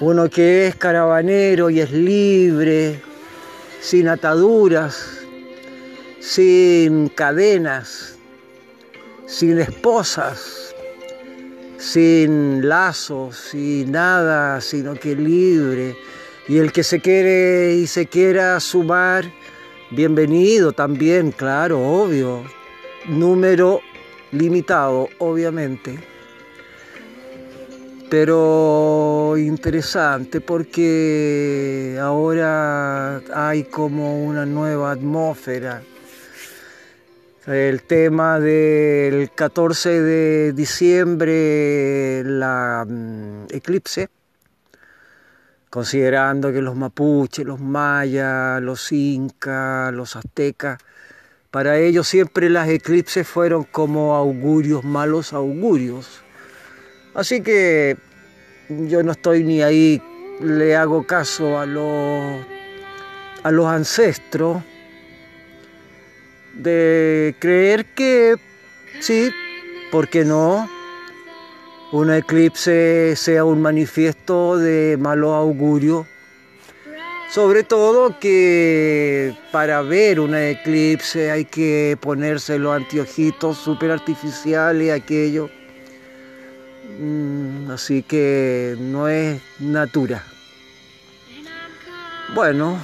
[0.00, 3.02] Uno que es caravanero y es libre,
[3.80, 5.20] sin ataduras,
[6.20, 8.18] sin cadenas,
[9.26, 10.74] sin esposas,
[11.78, 15.96] sin lazos, sin nada, sino que libre.
[16.46, 19.24] Y el que se quiere y se quiera sumar,
[19.90, 22.44] bienvenido también, claro, obvio.
[23.08, 23.80] Número
[24.32, 26.09] limitado, obviamente
[28.10, 35.82] pero interesante porque ahora hay como una nueva atmósfera.
[37.46, 44.08] El tema del 14 de diciembre, la mm, eclipse,
[45.70, 50.78] considerando que los mapuches, los mayas, los incas, los aztecas,
[51.52, 56.22] para ellos siempre las eclipses fueron como augurios, malos augurios
[57.14, 57.96] Así que
[58.68, 60.00] yo no estoy ni ahí,
[60.40, 62.40] le hago caso a los,
[63.42, 64.62] a los ancestros
[66.54, 68.36] de creer que
[69.00, 69.30] sí,
[69.90, 70.70] ¿por qué no?
[71.92, 76.06] Un eclipse sea un manifiesto de malo augurio.
[77.32, 85.48] Sobre todo que para ver una eclipse hay que ponerse los anteojitos super artificiales, aquello
[85.48, 85.59] Mm,
[87.70, 90.24] así que no es natura.
[92.34, 92.78] Bueno,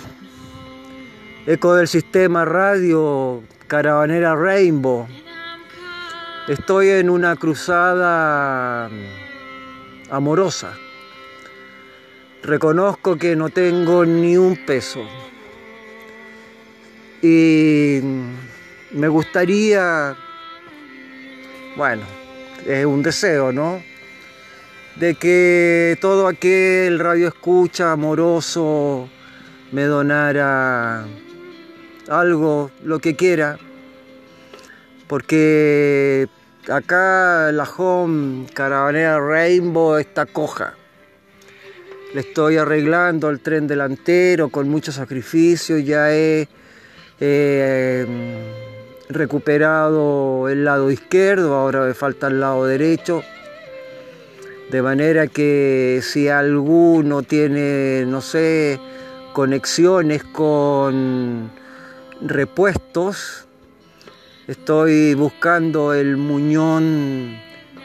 [1.46, 5.06] eco del sistema radio Caravanera Rainbow.
[6.48, 8.90] Estoy en una cruzada
[10.10, 10.72] amorosa.
[12.42, 15.04] Reconozco que no tengo ni un peso.
[17.22, 18.00] Y
[18.92, 20.16] me gustaría,
[21.76, 22.02] bueno,
[22.66, 23.82] es un deseo, ¿no?
[24.98, 29.08] De que todo aquel radio escucha amoroso
[29.72, 31.04] me donara
[32.08, 33.58] algo, lo que quiera,
[35.06, 36.28] porque
[36.70, 40.74] acá la home caravanera Rainbow está coja.
[42.14, 46.48] Le estoy arreglando el tren delantero con mucho sacrificio, ya he
[49.10, 53.22] recuperado el lado izquierdo, ahora me falta el lado derecho
[54.70, 58.80] de manera que si alguno tiene, no sé,
[59.32, 61.50] conexiones con
[62.20, 63.46] repuestos,
[64.48, 67.38] estoy buscando el muñón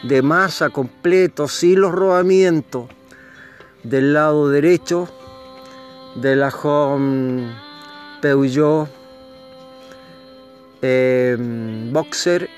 [0.04, 2.88] de masa completo, sin los rodamientos,
[3.84, 5.10] del lado derecho
[6.16, 7.48] de la Home
[8.22, 8.90] Peugeot
[10.82, 11.38] eh,
[11.92, 12.50] Boxer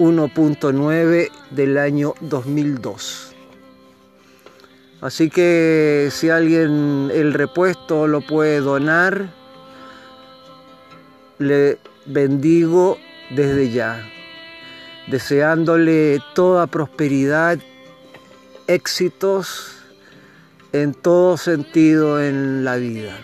[0.00, 3.34] 1.9 del año 2002.
[5.02, 9.28] Así que si alguien el repuesto lo puede donar,
[11.38, 12.96] le bendigo
[13.28, 14.10] desde ya,
[15.08, 17.58] deseándole toda prosperidad,
[18.66, 19.76] éxitos
[20.72, 23.18] en todo sentido en la vida.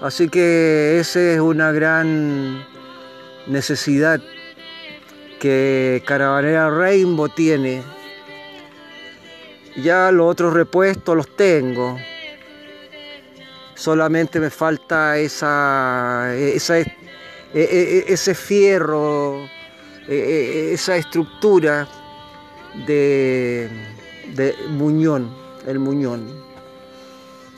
[0.00, 2.64] Así que esa es una gran
[3.46, 4.22] necesidad
[5.40, 7.82] que Caravanera Rainbow tiene.
[9.82, 11.96] Ya los otros repuestos los tengo.
[13.74, 16.86] Solamente me falta esa, esa e,
[17.54, 19.48] e, e, ese fierro,
[20.06, 21.88] esa estructura
[22.86, 23.68] de,
[24.34, 25.34] de muñón,
[25.66, 26.28] el muñón.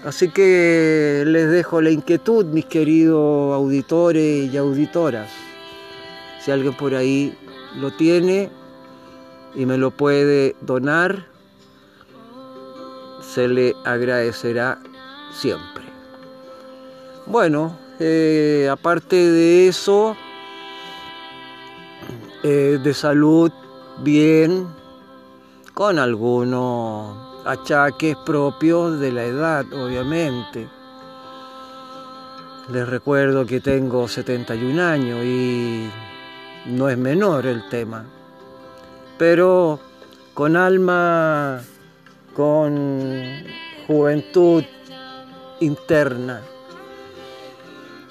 [0.04, 5.30] Así que les dejo la inquietud, mis queridos auditores y auditoras.
[6.40, 7.36] Si alguien por ahí
[7.76, 8.50] lo tiene
[9.54, 11.26] y me lo puede donar,
[13.20, 14.78] se le agradecerá
[15.32, 15.84] siempre.
[17.26, 20.16] Bueno, eh, aparte de eso,
[22.42, 23.52] eh, de salud,
[24.02, 24.66] bien,
[25.74, 30.68] con algunos achaques propios de la edad, obviamente.
[32.70, 35.90] Les recuerdo que tengo 71 años y
[36.66, 38.04] no es menor el tema,
[39.18, 39.80] pero
[40.34, 41.60] con alma,
[42.34, 43.44] con
[43.86, 44.64] juventud
[45.60, 46.42] interna.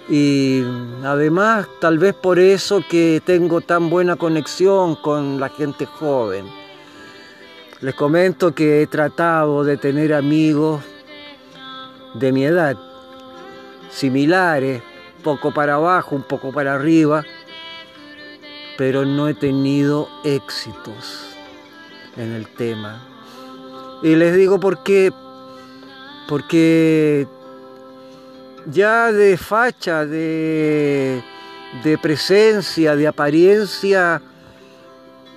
[0.09, 0.63] Y
[1.03, 6.45] además, tal vez por eso que tengo tan buena conexión con la gente joven.
[7.79, 10.81] Les comento que he tratado de tener amigos
[12.13, 12.75] de mi edad,
[13.89, 14.83] similares,
[15.23, 17.23] poco para abajo, un poco para arriba,
[18.81, 21.35] pero no he tenido éxitos
[22.17, 23.05] en el tema.
[24.01, 25.13] Y les digo por qué,
[26.27, 27.27] porque
[28.65, 31.21] ya de facha, de,
[31.83, 34.19] de presencia, de apariencia,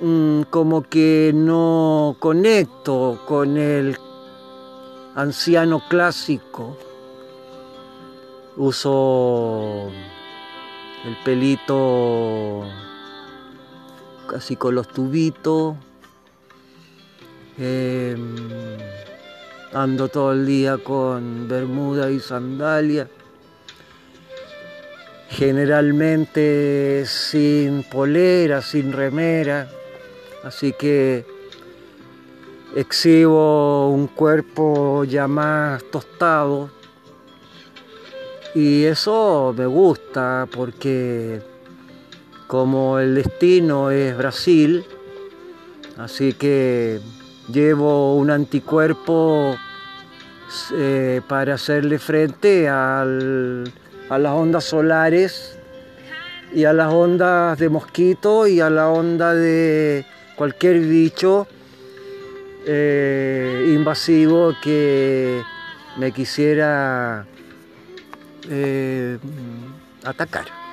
[0.00, 3.98] mm, como que no conecto con el
[5.16, 6.78] anciano clásico.
[8.56, 9.90] Uso
[11.04, 12.64] el pelito
[14.26, 15.76] casi con los tubitos.
[17.58, 18.36] Em,
[19.72, 23.08] ando todo el día con bermuda y sandalia.
[25.30, 29.68] Generalmente sin polera, sin remera.
[30.42, 31.24] Así que
[32.76, 36.70] exhibo un cuerpo ya más tostado.
[38.54, 41.53] Y eso me gusta porque
[42.46, 44.84] como el destino es Brasil,
[45.98, 47.00] así que
[47.48, 49.56] llevo un anticuerpo
[50.72, 55.58] eh, para hacerle frente a las ondas solares
[56.54, 61.46] y a las ondas de mosquito y a la onda de cualquier bicho
[62.66, 65.42] eh, invasivo que
[65.98, 67.26] me quisiera
[68.48, 69.18] eh,
[70.04, 70.63] atacar.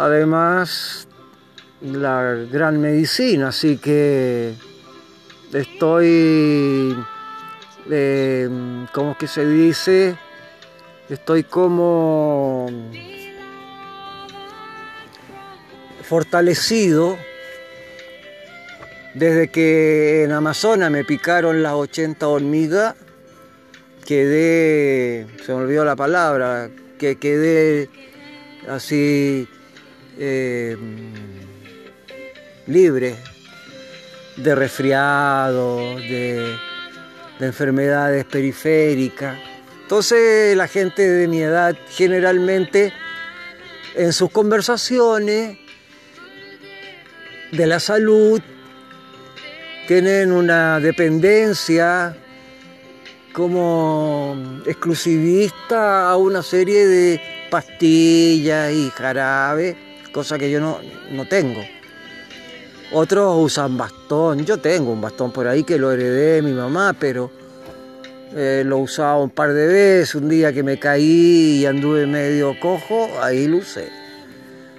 [0.00, 1.06] Además,
[1.82, 4.54] la gran medicina, así que
[5.52, 6.96] estoy,
[7.90, 8.48] eh,
[8.94, 10.16] ¿cómo que se dice?
[11.10, 12.70] Estoy como
[16.02, 17.18] fortalecido
[19.12, 22.94] desde que en Amazonas me picaron las 80 hormigas,
[24.06, 27.90] quedé, se me olvidó la palabra, que quedé
[28.66, 29.46] así
[30.18, 30.76] eh,
[32.66, 33.16] libre
[34.36, 36.56] de resfriado, de,
[37.38, 39.38] de enfermedades periféricas.
[39.82, 42.92] Entonces la gente de mi edad generalmente
[43.96, 45.58] en sus conversaciones
[47.50, 48.40] de la salud
[49.88, 52.16] tienen una dependencia
[53.32, 57.20] como exclusivista a una serie de
[57.50, 59.76] pastillas y jarabes
[60.12, 60.78] cosa que yo no,
[61.10, 61.60] no tengo.
[62.92, 66.94] Otros usan bastón, yo tengo un bastón por ahí que lo heredé de mi mamá,
[66.98, 67.30] pero
[68.34, 72.58] eh, lo usaba un par de veces, un día que me caí y anduve medio
[72.58, 73.88] cojo, ahí lo usé.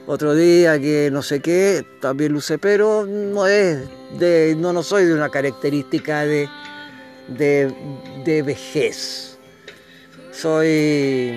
[0.08, 3.80] Otro día que no sé qué, también lo usé, pero no es
[4.20, 6.50] de, no, no soy de una característica de,
[7.30, 7.74] de,
[8.26, 9.38] de vejez.
[10.32, 11.34] Soy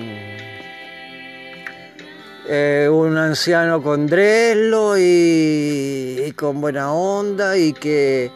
[2.47, 8.29] eh, un anciano con dreslo y, con buena onda y que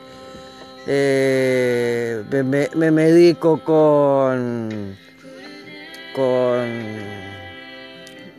[0.87, 2.23] eh,
[2.75, 4.97] me, medico con,
[6.15, 6.69] con,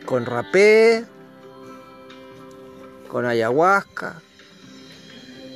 [0.05, 1.05] con rapé,
[3.07, 4.21] con ayahuasca.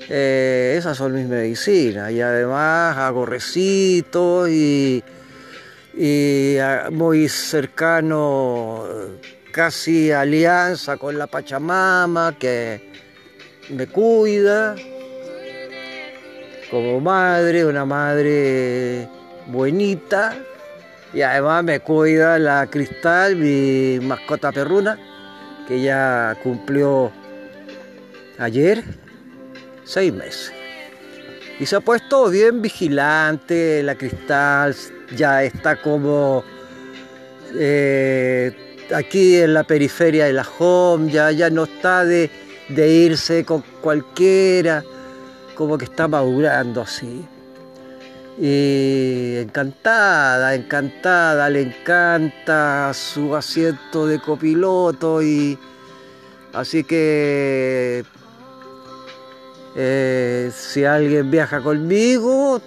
[0.08, 5.04] Eh, esas son mis medicinas y además hago recitos y,
[5.94, 8.86] y ah, muy cercano
[9.56, 12.92] casi alianza con la Pachamama que
[13.70, 14.76] me cuida
[16.70, 19.08] como madre, una madre
[19.48, 20.36] buenita
[21.14, 25.00] y además me cuida la Cristal, mi mascota perruna,
[25.70, 27.14] que ya cumplió
[28.38, 28.84] ayer
[29.86, 30.52] seis meses.
[31.62, 34.76] Y se ha puesto bien vigilante, la cristal
[35.16, 36.44] ya está como
[37.58, 42.30] eh, aquí en la periferia de la home, ya, ya no está de,
[42.70, 44.84] de irse con cualquiera,
[45.56, 47.26] como que está madurando así.
[48.38, 55.58] Y encantada, encantada, le encanta su asiento de copiloto y
[56.52, 58.04] así que
[59.78, 62.62] eh, si alguien viaja conmigo,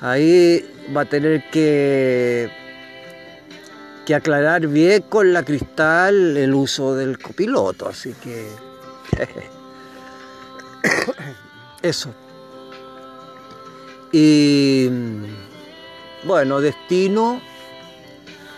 [0.00, 2.50] ahí va a tener que,
[4.04, 8.48] que aclarar bien con la cristal el uso del copiloto, así que
[11.82, 12.10] eso.
[14.12, 14.88] Y
[16.24, 17.40] bueno, destino,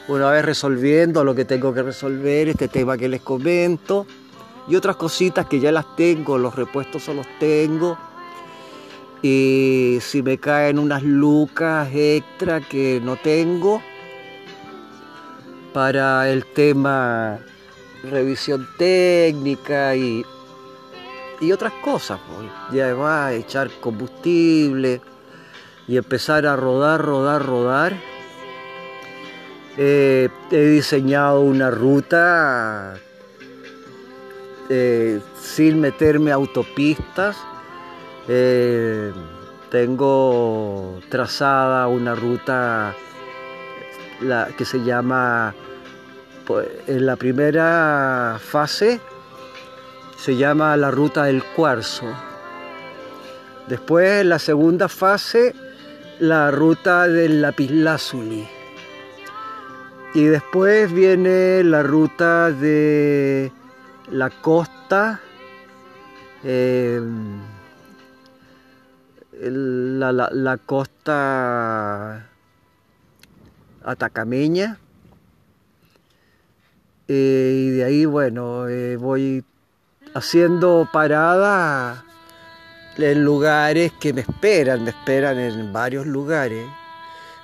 [0.09, 4.07] una vez resolviendo lo que tengo que resolver, este tema que les comento,
[4.69, 7.97] y otras cositas que ya las tengo, los repuestos son los tengo.
[9.23, 13.81] Y si me caen unas lucas extra que no tengo
[15.77, 17.39] para el tema
[18.03, 20.25] revisión técnica y,
[21.39, 22.49] y otras cosas, pues.
[22.73, 25.03] y además echar combustible
[25.87, 27.95] y empezar a rodar, rodar, rodar.
[29.77, 32.95] Eh, he diseñado una ruta
[34.71, 37.37] eh, sin meterme autopistas.
[38.29, 39.13] Eh,
[39.71, 42.95] tengo trazada una ruta
[44.21, 45.55] la, que se llama,
[46.47, 49.01] pues, en la primera fase,
[50.17, 52.07] se llama la ruta del cuarzo.
[53.69, 55.55] Después, en la segunda fase,
[56.21, 58.49] la ruta del lapislázuli.
[60.15, 63.53] Y después viene la ruta de
[64.11, 65.21] la costa,
[66.43, 67.01] eh,
[69.41, 72.27] la, la, la, costa
[73.87, 74.79] atacameña.
[77.09, 79.45] Eh, y de ahí, bueno, eh, voy
[80.13, 82.05] haciendo parada
[82.99, 86.67] en lugares que me esperan, me esperan en varios lugares.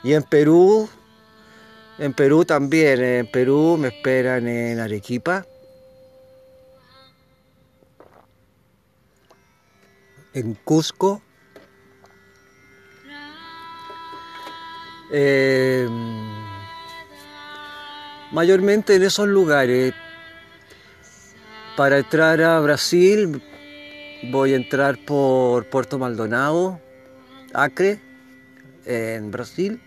[0.03, 0.89] Y en Perú,
[1.99, 5.47] en Perú también, en Perú me esperan en Arequipa,
[10.35, 11.23] en Cusco,
[15.13, 15.87] eh,
[18.33, 19.95] mayormente en esos lugares.
[21.77, 23.43] Para entrar a Brasil
[24.31, 26.81] voy a entrar por Puerto Maldonado,
[27.55, 28.01] Acre,
[28.85, 29.81] en Brasil.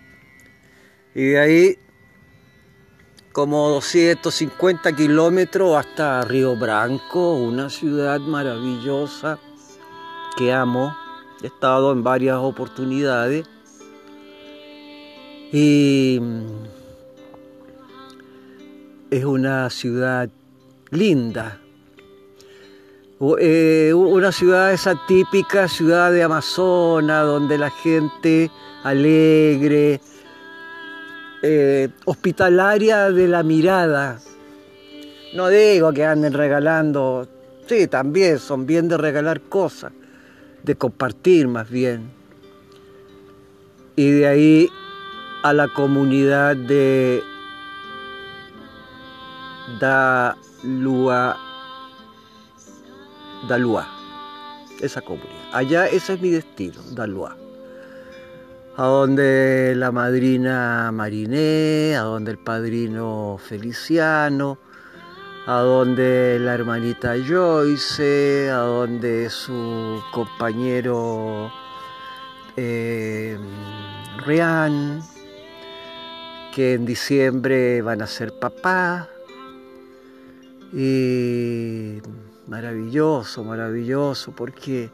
[1.13, 1.79] Y de ahí
[3.31, 9.39] como 250 kilómetros hasta Río Branco, una ciudad maravillosa
[10.37, 10.95] que amo.
[11.43, 13.45] He estado en varias oportunidades.
[15.51, 16.19] Y
[19.17, 20.29] es una ciudad
[20.91, 21.61] linda,
[23.39, 28.51] eh, una ciudad esa típica ciudad de Amazonas, donde la gente
[28.83, 30.01] alegre,
[31.41, 34.19] eh, hospitalaria de la mirada.
[35.33, 37.25] No digo que anden regalando,
[37.67, 39.93] sí, también son bien de regalar cosas,
[40.61, 42.11] de compartir más bien.
[43.95, 44.69] Y de ahí
[45.41, 47.23] a la comunidad de
[49.79, 51.37] Dalua
[53.47, 53.87] Dalua,
[54.81, 55.29] esa comunidad.
[55.53, 57.37] Allá ese es mi destino, Dalua.
[58.77, 64.57] A donde la madrina Mariné, a donde el padrino Feliciano,
[65.45, 71.51] a donde la hermanita Joyce, a donde su compañero
[72.57, 73.37] eh,
[76.53, 79.14] que en diciembre van a ser papá.
[80.75, 82.01] Y
[82.47, 84.91] Maravilloso, maravilloso, porque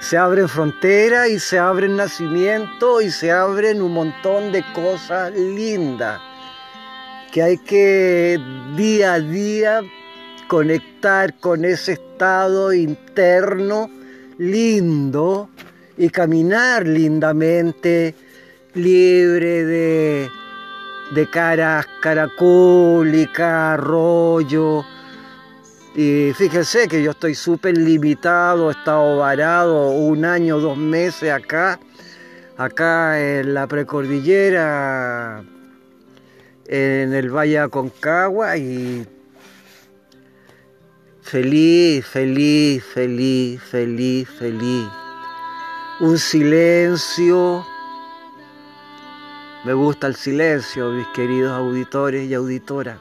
[0.00, 6.20] se abren fronteras y se abren nacimientos y se abren un montón de cosas lindas
[7.32, 8.38] que hay que
[8.76, 9.80] día a día
[10.46, 13.90] conectar con ese estado interno
[14.38, 15.48] lindo
[15.96, 18.14] y caminar lindamente,
[18.74, 20.30] libre de,
[21.10, 24.84] de caras caracólicas, rollo
[25.94, 31.80] y fíjense que yo estoy súper limitado, he estado varado un año, dos meses acá,
[32.56, 35.42] acá en la precordillera,
[36.66, 39.06] en el Valle Aconcagua y
[41.22, 44.88] Feliz, feliz, feliz, feliz, feliz.
[46.00, 47.64] Un silencio.
[49.62, 52.98] Me gusta el silencio, mis queridos auditores y auditoras.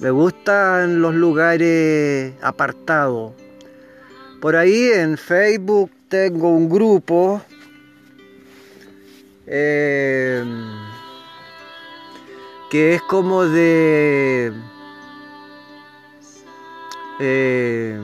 [0.00, 3.32] Me gustan los lugares apartados.
[4.40, 7.40] Por ahí en Facebook tengo un grupo
[9.46, 10.44] eh,
[12.68, 14.52] que es como de...
[17.20, 18.00] Eh,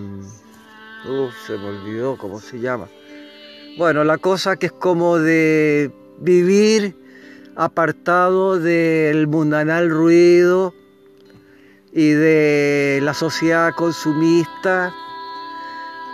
[1.45, 2.89] se me olvidó cómo se llama.
[3.77, 5.91] Bueno, la cosa que es como de
[6.21, 7.00] vivir
[7.61, 10.73] apartado del mundanal ruido
[11.93, 14.95] y de la sociedad consumista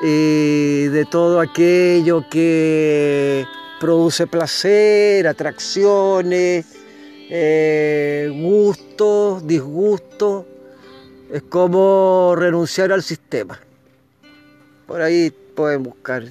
[0.03, 3.47] y de todo aquello que
[3.79, 6.67] produce placer, atracciones,
[7.31, 10.47] eh, gustos, disgustos.
[11.33, 13.61] Es como renunciar al sistema.
[14.89, 16.25] Por ahí pueden buscar,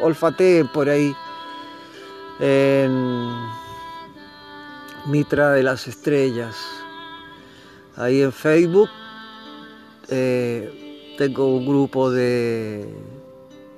[0.00, 1.14] olfateen por ahí
[5.06, 6.56] Mitra de las Estrellas.
[7.96, 8.88] Ahí en Facebook
[10.08, 12.86] eh, tengo un grupo de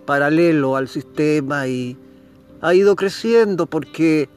[0.04, 1.96] paralelo al sistema y
[2.60, 4.28] ha ido creciendo porque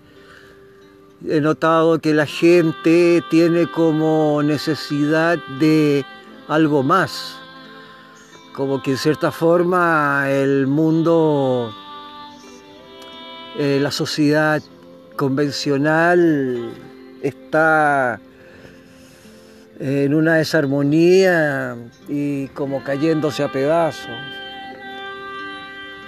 [1.28, 6.06] he notado que la gente tiene como necesidad de
[6.48, 7.38] algo más.
[8.54, 11.74] Como que en cierta forma el mundo,
[13.58, 14.62] eh, la sociedad
[15.16, 16.72] convencional
[17.22, 18.20] está
[19.80, 21.76] en una desarmonía
[22.08, 24.12] y como cayéndose a pedazos.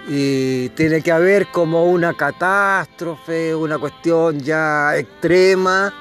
[0.10, 5.94] Y tiene que haber como una catástrofe, una cuestión ya extrema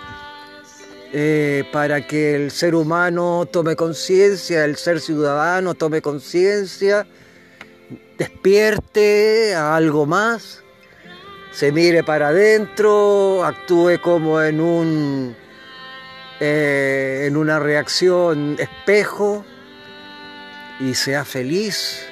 [1.13, 7.07] eh, para que el ser humano tome conciencia, el ser ciudadano tome conciencia,
[8.19, 10.63] despierte a algo más,
[11.57, 15.37] se mire para adentro, actúe como en un
[16.39, 19.43] eh, en una reacción espejo
[20.81, 22.03] y sea feliz.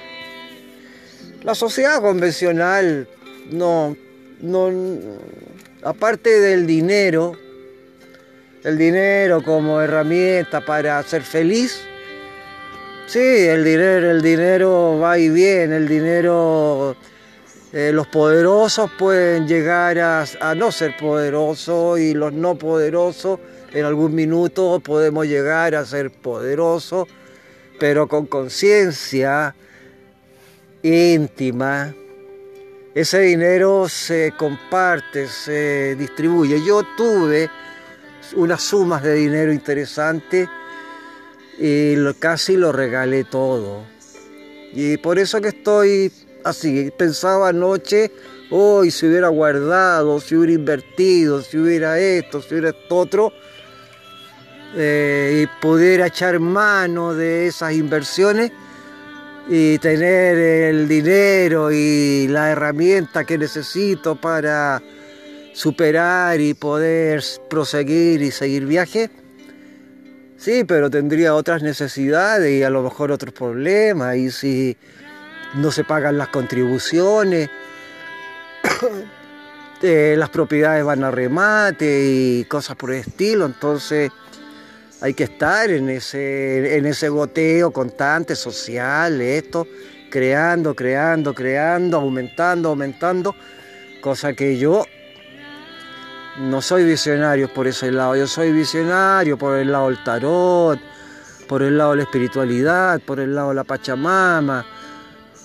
[1.43, 3.07] La sociedad convencional
[3.51, 3.95] no,
[4.41, 4.71] no,
[5.83, 7.37] aparte del dinero,
[8.63, 11.83] el dinero como herramienta para ser feliz,
[13.07, 16.97] sí, el dinero, el dinero va y viene, el dinero,
[17.75, 23.41] eh, los poderosos pueden llegar a, a no ser poderosos y los no poderosos
[23.72, 27.09] en algún minuto podemos llegar a ser poderosos,
[27.81, 29.57] pero con conciencia
[30.85, 31.93] íntima.
[32.95, 36.64] Ese dinero se comparte, se distribuye.
[36.64, 37.51] Yo tuve
[38.37, 40.49] unas sumas de dinero interesantes
[41.59, 43.83] y casi lo regalé todo.
[44.72, 46.12] Y por eso que estoy
[46.45, 46.93] así.
[46.97, 48.13] Pensaba anoche,
[48.51, 53.33] hoy si hubiera guardado, si hubiera invertido, si hubiera esto, si hubiera esto otro,
[54.77, 58.53] eh, y pudiera echar mano de esas inversiones
[59.49, 64.83] y tener el dinero y la herramienta que necesito para
[65.53, 69.11] superar y poder proseguir y seguir viaje.
[70.37, 74.17] Sí, pero tendría otras necesidades y a lo mejor otros problemas.
[74.17, 74.77] Y si
[75.55, 77.49] no se pagan las contribuciones,
[79.83, 83.47] eh, las propiedades van a remate y cosas por el estilo.
[83.47, 84.11] Entonces
[85.01, 89.67] hay que estar en ese, en ese goteo constante, social, esto,
[90.11, 93.35] creando, creando, creando, aumentando, aumentando,
[94.01, 94.85] cosa que yo
[96.39, 100.81] no soy visionario por ese lado, yo soy visionario por el lado del tarot,
[101.49, 104.65] por el lado de la espiritualidad, por el lado de la Pachamama,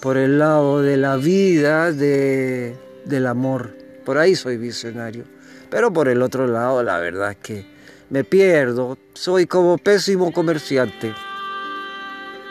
[0.01, 2.75] por el lado de la vida, de,
[3.05, 3.75] del amor.
[4.05, 5.25] Por ahí soy visionario.
[5.69, 7.65] Pero por el otro lado, la verdad es que
[8.09, 11.13] me pierdo, soy como pésimo comerciante.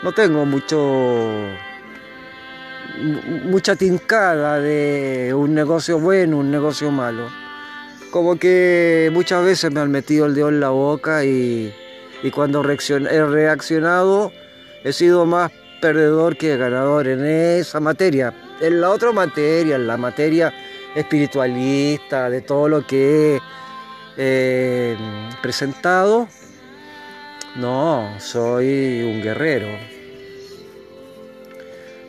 [0.03, 0.77] No tengo mucho
[3.45, 7.29] mucha tincada de un negocio bueno, un negocio malo.
[8.11, 11.73] Como que muchas veces me han metido el dedo en la boca y,
[12.23, 14.31] y cuando he reaccionado
[14.83, 18.33] he sido más perdedor que ganador en esa materia.
[18.61, 20.53] En la otra materia, en la materia
[20.95, 23.41] espiritualista, de todo lo que es
[24.17, 24.97] eh,
[25.41, 26.27] presentado.
[27.55, 29.67] No, soy un guerrero.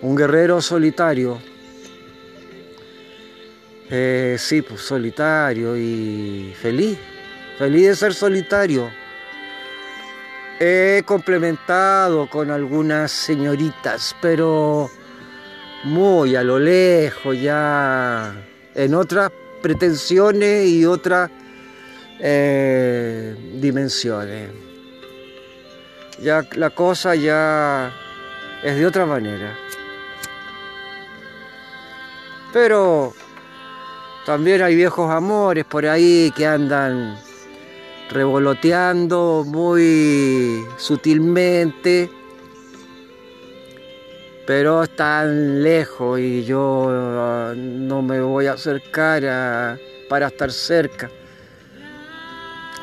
[0.03, 1.41] Un guerrero solitario.
[3.91, 6.99] Eh, sí, pues solitario y feliz.
[7.59, 8.91] Feliz de ser solitario.
[10.63, 14.91] He complementado con algunas señoritas, pero
[15.85, 18.35] muy a lo lejos, ya
[18.75, 19.33] en otras
[19.63, 21.31] pretensiones y otras
[22.19, 24.51] eh, dimensiones.
[26.21, 27.91] Ya la cosa ya
[28.63, 29.57] es de otra manera.
[32.53, 33.15] Pero
[34.27, 37.30] también hay viejos amores por ahí que andan
[38.11, 42.11] revoloteando muy sutilmente,
[44.47, 51.09] pero están lejos y yo ah, no me voy a acercar para estar cerca.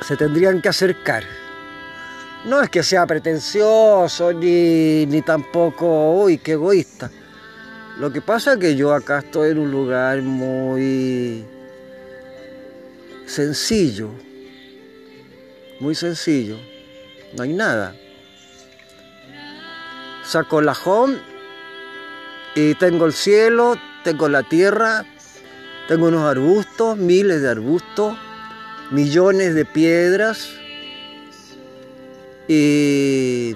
[0.01, 1.23] Se tendrían que acercar.
[2.45, 7.11] No es que sea pretencioso ni, ni tampoco, uy, qué egoísta.
[7.99, 11.43] Lo que pasa es que yo acá estoy en un lugar muy
[13.25, 14.11] sencillo,
[15.79, 16.57] muy sencillo,
[17.35, 17.95] no hay nada.
[20.23, 21.17] Saco la home
[22.55, 25.05] y tengo el cielo, tengo la tierra,
[25.87, 28.17] tengo unos arbustos, miles de arbustos,
[28.91, 30.49] millones de piedras
[32.47, 33.55] y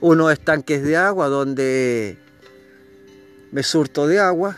[0.00, 2.18] unos estanques de agua donde
[3.52, 4.56] me surto de agua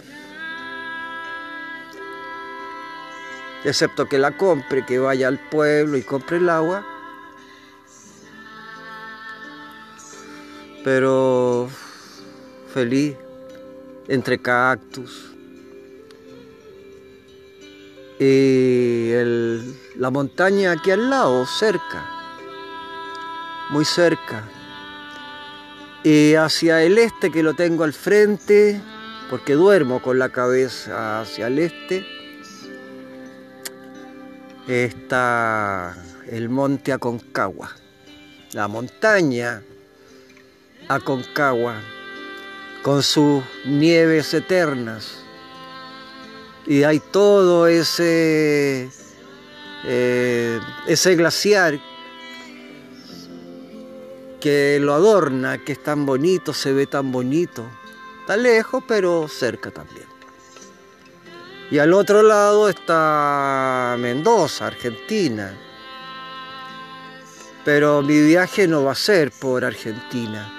[3.65, 6.85] excepto que la compre, que vaya al pueblo y compre el agua.
[10.85, 11.69] Pero
[12.73, 13.17] feliz
[14.07, 15.33] entre cactus.
[18.21, 19.13] Y
[19.97, 22.05] la montaña aquí al lado, cerca,
[23.71, 24.43] muy cerca.
[26.03, 28.81] Y hacia el este que lo tengo al frente,
[29.31, 32.18] porque duermo con la cabeza hacia el este
[34.69, 35.97] está
[36.31, 37.71] el monte Aconcagua,
[38.53, 39.63] la montaña
[40.89, 41.81] Aconcagua,
[42.83, 45.25] con sus nieves eternas.
[46.67, 48.91] Y hay todo ese,
[49.85, 51.81] eh, ese glaciar
[54.39, 57.65] que lo adorna, que es tan bonito, se ve tan bonito.
[58.21, 60.18] Está lejos, pero cerca también.
[61.71, 65.55] Y al otro lado está Mendoza, Argentina.
[67.63, 70.51] Pero mi viaje no va a ser por Argentina.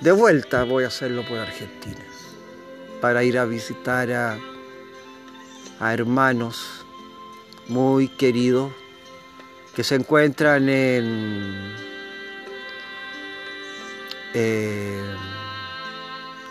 [0.00, 2.04] De vuelta voy a hacerlo por Argentina.
[3.00, 4.38] Para ir a visitar a,
[5.92, 6.84] hermanos
[7.66, 8.72] muy queridos
[9.74, 11.74] que se encuentran en,
[14.34, 15.14] eh,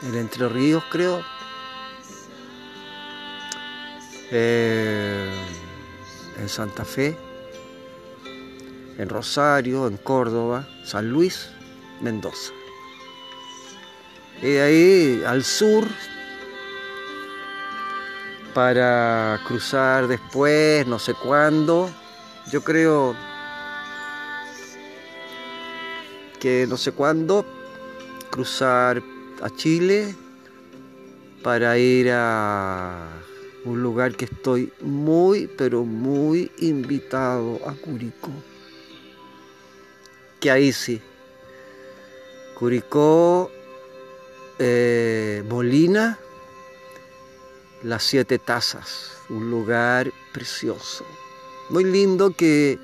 [0.03, 1.36] en Entre Ríos, creo
[4.32, 5.30] eh,
[6.39, 7.17] en Santa Fe,
[8.97, 11.49] en Rosario, en Córdoba, San Luis,
[12.01, 12.51] Mendoza.
[14.41, 15.88] Y ahí al sur
[18.53, 21.89] para cruzar después, no sé cuándo,
[22.51, 23.15] yo creo
[26.39, 27.45] que no sé cuándo,
[28.30, 29.01] cruzar
[29.41, 30.15] a Chile
[31.43, 33.07] para ir a
[33.68, 38.32] un lugar que estoy muy, pero muy invitado a Curicó.
[40.39, 41.01] Que ahí sí.
[42.55, 43.51] Curicó,
[44.59, 46.18] eh, Molina,
[47.84, 51.05] las siete tazas, un lugar precioso.
[51.70, 52.80] Muy lindo que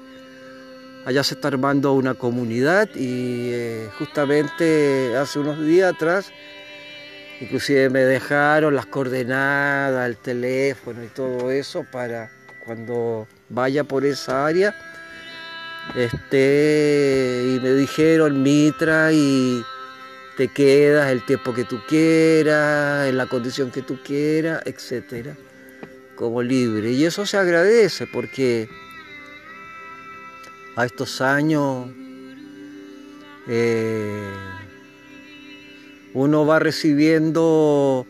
[1.05, 6.31] allá se está armando una comunidad y eh, justamente hace unos días atrás
[7.43, 12.31] Inclusive me dejaron las coordenadas, el teléfono y todo eso para
[12.63, 14.73] cuando vaya por esa área.
[15.93, 19.61] Este, y me dijeron Mitra y
[20.37, 25.35] te quedas el tiempo que tú quieras, en la condición que tú quieras, etcétera,
[26.15, 26.91] como libre.
[26.91, 28.69] Y eso se agradece porque
[30.77, 31.89] a estos años
[33.49, 34.31] eh,
[36.13, 38.05] uno va recibiendo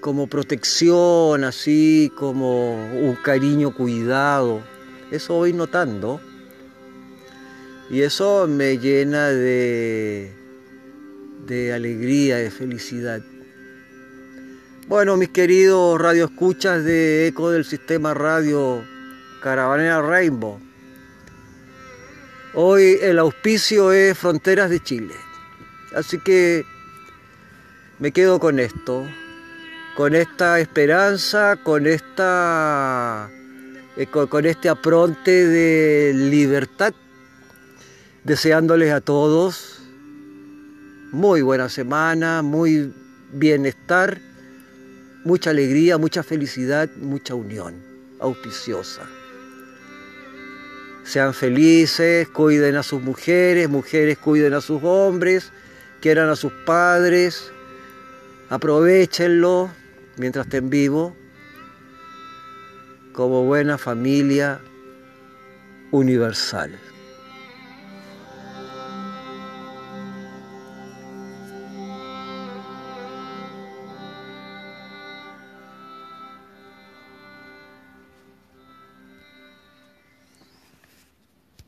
[0.00, 4.62] como protección, así como un cariño cuidado.
[5.10, 6.20] Eso voy notando.
[7.90, 10.32] Y eso me llena de,
[11.46, 13.20] de alegría, de felicidad.
[14.88, 18.82] Bueno, mis queridos radioescuchas de Eco del Sistema Radio
[19.42, 20.58] Caravanera Rainbow.
[22.54, 25.14] Hoy el auspicio es Fronteras de Chile.
[25.94, 26.64] Así que
[27.98, 29.06] me quedo con esto,
[29.96, 33.30] con esta esperanza, con esta
[33.96, 36.94] eh, con, este apronte de libertad
[38.24, 39.82] deseándoles a todos
[41.12, 42.90] muy buena semana, muy
[43.32, 44.18] bienestar,
[45.24, 47.74] mucha alegría, mucha felicidad, mucha unión
[48.18, 49.02] auspiciosa.
[51.04, 55.52] Sean felices, cuiden a sus mujeres, mujeres cuiden a sus hombres,
[56.00, 57.52] quieran a sus padres,
[58.52, 59.70] aprovechenlo
[60.18, 61.14] mientras estén vivos
[63.14, 64.60] como buena familia
[65.90, 66.78] universal.